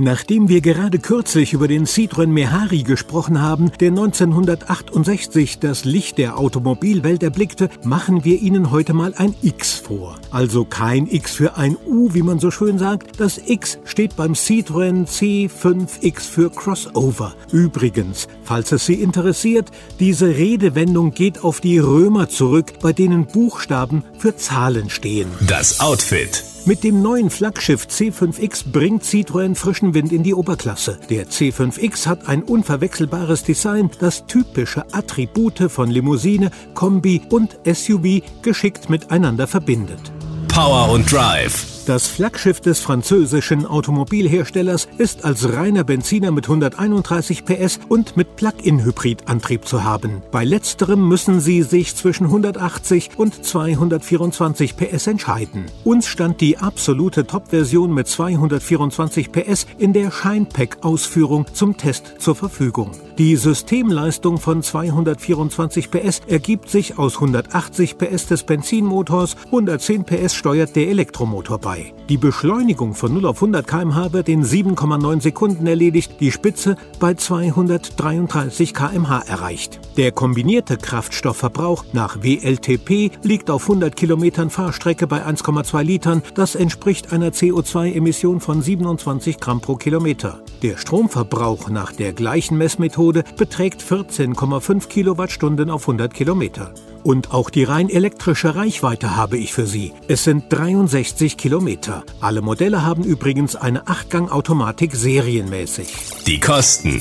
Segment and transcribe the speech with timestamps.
[0.00, 6.38] Nachdem wir gerade kürzlich über den Citroën Mehari gesprochen haben, der 1968 das Licht der
[6.38, 10.14] Automobilwelt erblickte, machen wir Ihnen heute mal ein X vor.
[10.30, 13.18] Also kein X für ein U, wie man so schön sagt.
[13.18, 17.34] Das X steht beim Citroën C5X für Crossover.
[17.50, 24.04] Übrigens, falls es Sie interessiert, diese Redewendung geht auf die Römer zurück, bei denen Buchstaben
[24.16, 25.28] für Zahlen stehen.
[25.48, 26.44] Das Outfit.
[26.68, 30.98] Mit dem neuen Flaggschiff C5X bringt Citroën frischen Wind in die Oberklasse.
[31.08, 38.90] Der C5X hat ein unverwechselbares Design, das typische Attribute von Limousine, Kombi und SUV geschickt
[38.90, 40.12] miteinander verbindet.
[40.48, 41.77] Power und Drive.
[41.88, 49.64] Das Flaggschiff des französischen Automobilherstellers ist als reiner Benziner mit 131 PS und mit Plug-in-Hybrid-Antrieb
[49.64, 50.20] zu haben.
[50.30, 55.64] Bei letzterem müssen Sie sich zwischen 180 und 224 PS entscheiden.
[55.82, 62.90] Uns stand die absolute Top-Version mit 224 PS in der Shinepack-Ausführung zum Test zur Verfügung.
[63.16, 70.76] Die Systemleistung von 224 PS ergibt sich aus 180 PS des Benzinmotors, 110 PS steuert
[70.76, 71.77] der Elektromotor bei.
[72.08, 77.14] Die Beschleunigung von 0 auf 100 km/h wird in 7,9 Sekunden erledigt, die Spitze bei
[77.14, 79.80] 233 km/h erreicht.
[79.96, 86.22] Der kombinierte Kraftstoffverbrauch nach WLTP liegt auf 100 Kilometern Fahrstrecke bei 1,2 Litern.
[86.34, 90.40] Das entspricht einer CO2-Emission von 27 Gramm pro Kilometer.
[90.62, 96.72] Der Stromverbrauch nach der gleichen Messmethode beträgt 14,5 Kilowattstunden auf 100 Kilometer.
[97.08, 99.94] Und auch die rein elektrische Reichweite habe ich für Sie.
[100.08, 102.04] Es sind 63 Kilometer.
[102.20, 105.88] Alle Modelle haben übrigens eine 8-Gang-Automatik serienmäßig.
[106.26, 107.00] Die Kosten.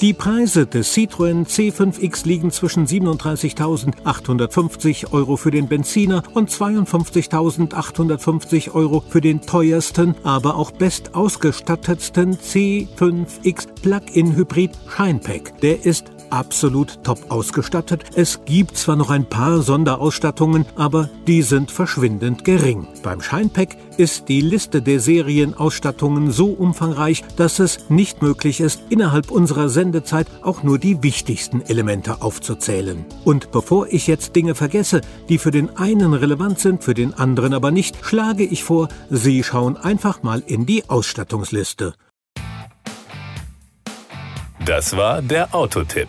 [0.00, 9.04] Die Preise des Citroën C5X liegen zwischen 37.850 Euro für den Benziner und 52.850 Euro
[9.06, 15.60] für den teuersten, aber auch bestausgestattetsten C5X Plug-in Hybrid Shinepack.
[15.60, 18.04] Der ist absolut top ausgestattet.
[18.16, 22.88] Es gibt zwar noch ein paar Sonderausstattungen, aber die sind verschwindend gering.
[23.04, 29.30] Beim Shinepack ist die Liste der Serienausstattungen so umfangreich, dass es nicht möglich ist, innerhalb
[29.30, 33.04] unserer Sendezeit auch nur die wichtigsten Elemente aufzuzählen.
[33.24, 37.54] Und bevor ich jetzt Dinge vergesse, die für den einen relevant sind, für den anderen
[37.54, 41.94] aber nicht, schlage ich vor, Sie schauen einfach mal in die Ausstattungsliste.
[44.64, 46.08] Das war der Autotipp.